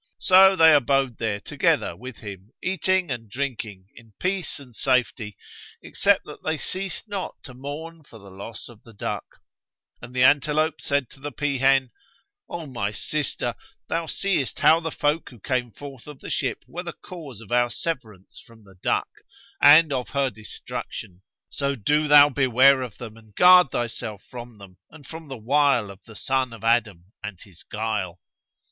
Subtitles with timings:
[0.17, 5.37] So they abode there together with him, eating and drinking, in peace and safety,
[5.83, 9.25] except that they ceased not to mourn for the loss of the duck;
[10.01, 11.91] and the antelope said to the peahen,
[12.49, 13.53] "O my sister,
[13.89, 17.51] thou seest how the folk who came forth of the ship were the cause of
[17.51, 19.07] our severance from the duck
[19.61, 21.21] and of her destruction;
[21.51, 25.91] so do thou beware of them and guard thyself from them and from the wile
[25.91, 28.19] of the son of Adam and his guile."